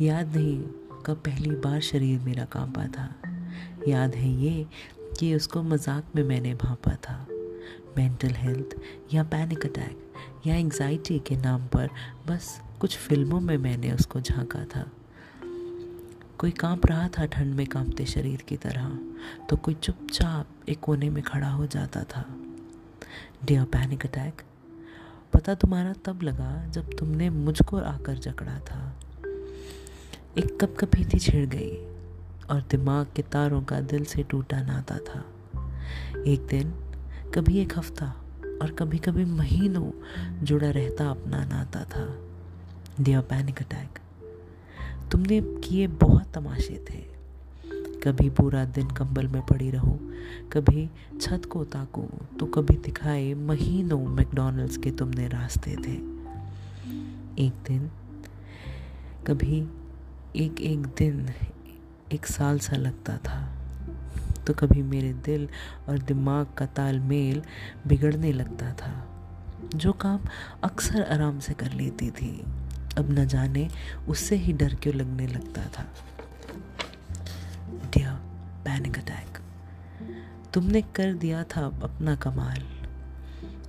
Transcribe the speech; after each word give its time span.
याद 0.00 0.36
नहीं 0.36 0.60
कब 1.06 1.16
पहली 1.16 1.50
बार 1.50 1.80
शरीर 1.80 2.20
मेरा 2.20 2.44
कांपा 2.44 2.86
था। 2.86 3.14
याद 3.88 4.14
है 4.14 4.28
ये 4.28 4.66
कि 5.20 5.34
उसको 5.34 5.62
मज़ाक 5.62 6.04
में 6.16 6.22
मैंने 6.22 6.54
भापा 6.54 6.94
था। 6.94 7.26
मेंटल 7.96 8.30
हेल्थ 8.30 8.76
या 9.14 9.22
पैनिक 9.22 9.66
अटैक 9.66 10.12
या 10.46 10.54
एंजाइटी 10.54 11.18
के 11.18 11.36
नाम 11.36 11.66
पर 11.66 11.88
बस 12.26 12.60
कुछ 12.80 12.96
फ़िल्मों 12.98 13.40
में 13.40 13.58
मैंने 13.58 13.92
उसको 13.92 14.20
झांका 14.20 14.64
था। 14.64 14.90
कोई 16.38 16.50
काँप 16.50 16.86
रहा 16.86 17.08
था 17.08 17.26
ठंड 17.26 17.54
में 17.54 17.66
कांपते 17.66 18.06
शरीर 18.06 18.42
की 18.42 18.56
तरह 18.56 18.98
तो 19.50 19.56
कोई 19.56 19.74
चुपचाप 19.74 20.46
एक 20.68 20.80
कोने 20.80 21.10
में 21.10 21.22
खड़ा 21.22 21.50
हो 21.50 21.66
जाता 21.66 22.04
था। 22.04 22.24
डियर 23.44 23.64
पैनिक 23.64 24.06
अटैक 24.06 24.42
पता 25.40 25.54
तुम्हारा 25.54 25.92
तब 25.92 26.22
लगा 26.22 26.66
जब 26.66 26.98
तुमने 26.98 27.30
मुझको 27.30 27.76
आकर 27.76 28.14
जकड़ा 28.14 28.58
था। 28.58 29.00
एक 30.38 30.58
कप 30.60 30.76
कपी 30.78 31.04
थी 31.04 31.18
छिड़ 31.18 31.46
गई 31.46 31.76
और 32.50 32.64
दिमाग 32.70 33.06
के 33.16 33.22
तारों 33.22 33.62
का 33.62 33.80
दिल 33.80 34.04
से 34.04 34.22
टूटा 34.22 34.62
नाता 34.62 34.98
था। 34.98 35.24
एक 36.22 36.46
दिन, 36.46 36.70
कभी 37.34 37.58
एक 37.58 37.78
हफ़्ता 37.78 38.06
और 38.62 38.70
कभी 38.70 38.98
कभी 38.98 39.24
महीनों 39.24 39.90
जुड़ा 40.44 40.70
रहता 40.70 41.10
अपना 41.10 41.44
नाता 41.44 41.84
था। 41.84 42.18
दिया 43.04 43.20
पैनिक 43.20 43.62
अटैक 43.62 43.98
तुमने 45.12 45.40
किए 45.40 45.86
बहुत 45.86 46.32
तमाशे 46.34 46.84
थे। 46.90 47.19
कभी 48.04 48.28
पूरा 48.30 48.64
दिन 48.66 48.90
कंबल 48.90 49.26
में 49.28 49.40
पड़ी 49.46 49.70
रहूँ, 49.70 49.98
कभी 50.52 50.88
छत 51.20 51.42
को 51.44 51.64
ताकूं 51.64 52.06
तो 52.38 52.46
कभी 52.46 52.76
दिखाए 52.76 53.32
महीनों 53.34 53.98
मैकडोनल्ड्स 54.08 54.76
के 54.76 54.90
तुमने 54.90 55.26
रास्ते 55.28 55.76
थे। 55.76 55.92
एक 57.38 57.62
दिन, 57.66 57.90
कभी 59.26 59.60
एक 60.36 60.60
एक 60.62 60.86
दिन, 60.98 61.28
एक 62.12 62.26
साल 62.26 62.58
सा 62.58 62.76
लगता 62.76 63.16
था 63.18 63.38
तो 64.46 64.54
कभी 64.54 64.82
मेरे 64.84 65.12
दिल 65.24 65.48
और 65.88 65.98
दिमाग 66.00 66.46
का 66.58 66.66
तालमेल 66.66 67.42
बिगड़ने 67.86 68.32
लगता 68.32 68.72
था, 68.74 68.92
जो 69.74 69.92
काम 69.92 70.20
अक्सर 70.64 71.02
आराम 71.04 71.38
से 71.38 71.54
कर 71.54 71.72
लेती 71.72 72.10
थी, 72.10 72.30
अब 72.98 73.10
न 73.10 73.26
जाने 73.26 73.68
उससे 74.08 74.36
ही 74.36 74.52
डर 74.52 74.74
क्यों 74.74 74.94
लगने 74.94 75.26
लगता 75.26 75.62
था। 75.68 75.86
डियर 77.70 78.12
पैनिक 78.64 78.98
अटैक 78.98 79.38
तुमने 80.54 80.82
कर 80.96 81.12
दिया 81.14 81.42
था 81.46 81.64
अपना 81.82 82.14
कमाल, 82.16 82.62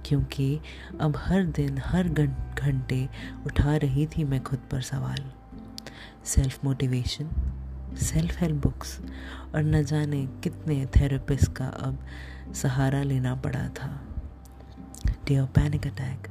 क्योंकि 0.05 0.59
अब 1.02 1.17
हर 1.17 1.43
दिन, 1.45 1.77
हर 1.85 2.08
घंटे 2.08 3.08
उठा 3.45 3.75
रही 3.75 4.05
थी 4.08 4.23
मैं 4.23 4.43
खुद 4.43 4.59
पर 4.71 4.81
सवाल। 4.81 5.23
Self 6.25 6.66
motivation 6.66 7.30
self 7.97 8.39
help 8.39 8.61
books 8.63 8.99
और 9.55 9.63
न 9.63 9.83
जाने 9.83 10.25
कितने 10.43 10.86
थेरेपिस्ट 10.95 11.52
का 11.53 11.65
अब 11.65 11.99
सहारा 12.53 13.02
लेना 13.03 13.36
पड़ा 13.36 13.67
था। 13.77 13.89
डियर 15.27 15.45
पैनिक 15.45 15.88
अटैक 15.88 16.27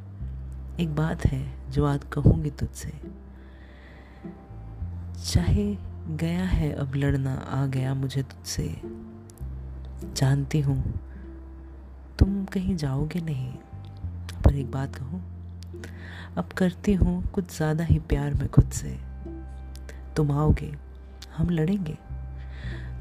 एक 0.80 0.94
बात 0.96 1.26
है 1.26 1.70
जो 1.70 1.84
आज 1.86 2.04
कहूँगी 2.12 2.50
तुझसे। 2.50 2.92
चाहे 5.24 5.74
गया 6.08 6.44
है 6.44 6.72
अब 6.72 6.94
लड़ना, 6.94 7.34
आ 7.34 7.66
गया 7.66 7.94
मुझे 7.94 8.22
तुझसे। 8.22 8.74
जानती 10.16 10.60
हूँ, 10.60 10.82
तुम 12.18 12.44
कहीं 12.44 12.76
जाओगे 12.76 13.20
नहीं। 13.20 13.52
पर 14.44 14.54
एक 14.54 14.70
बात 14.70 14.96
कहूँ, 14.96 15.22
अब 16.36 16.52
करती 16.52 16.94
हूँ 16.94 17.22
कुछ 17.30 17.56
ज़्यादा 17.56 17.84
ही 17.84 17.98
प्यार 17.98 18.34
में 18.34 18.48
खुद 18.48 18.70
से। 18.70 18.98
तुम 20.16 20.32
आओगे, 20.32 20.72
हम 21.36 21.50
लड़ेंगे। 21.50 21.96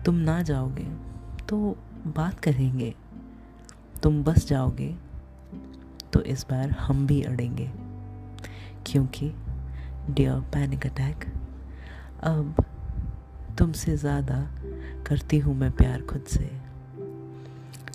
तुम 0.06 0.16
ना 0.16 0.42
जाओगे 0.42 0.88
तो 1.50 1.58
बात 2.08 2.40
करेंगे। 2.40 2.94
तुम 4.04 4.24
बस 4.24 4.48
जाओगे 4.48 4.96
तो 6.14 6.22
इस 6.22 6.46
बार 6.50 6.70
हम 6.72 7.06
भी 7.08 7.22
अड़ेंगे। 7.22 7.70
क्योंकि 8.86 9.32
डियर 10.10 10.40
पैनिक 10.54 10.86
अटैक 10.86 11.26
अब 12.24 12.64
तुमसे 13.60 13.96
ज़्यादा 13.98 14.36
करती 15.08 15.38
हूँ 15.40 15.56
मैं 15.56 15.72
प्यार 15.72 16.02
खुद 16.02 16.24
से। 16.28 16.50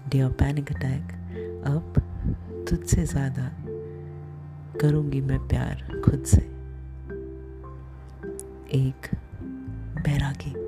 डियर 0.08 0.30
पैनिक 0.30 0.72
अटैक 0.72 1.12
अब 1.66 1.94
तुझसे 2.70 3.04
ज़्यादा 3.04 3.50
करूँगी 4.80 5.20
मैं 5.20 5.38
प्यार 5.48 6.00
खुद 6.04 6.24
से। 6.24 6.42
एक 8.78 9.10
बैरागी। 9.96 10.63